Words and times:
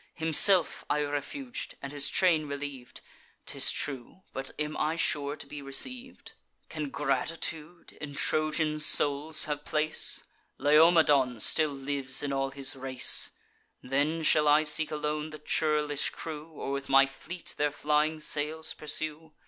Himself 0.15 0.83
I 0.89 1.01
refug'd, 1.01 1.75
and 1.79 1.93
his 1.93 2.09
train 2.09 2.47
reliev'd; 2.47 3.01
'Tis 3.45 3.69
true; 3.71 4.23
but 4.33 4.49
am 4.57 4.75
I 4.77 4.95
sure 4.95 5.35
to 5.35 5.45
be 5.45 5.61
receiv'd? 5.61 6.31
Can 6.69 6.89
gratitude 6.89 7.91
in 8.01 8.15
Trojan 8.15 8.79
souls 8.79 9.43
have 9.43 9.63
place! 9.63 10.23
Laomedon 10.57 11.39
still 11.39 11.69
lives 11.73 12.23
in 12.23 12.33
all 12.33 12.49
his 12.49 12.75
race! 12.75 13.29
Then, 13.83 14.23
shall 14.23 14.47
I 14.47 14.63
seek 14.63 14.89
alone 14.89 15.29
the 15.29 15.37
churlish 15.37 16.09
crew, 16.09 16.47
Or 16.47 16.71
with 16.71 16.89
my 16.89 17.05
fleet 17.05 17.53
their 17.59 17.71
flying 17.71 18.19
sails 18.19 18.73
pursue? 18.73 19.33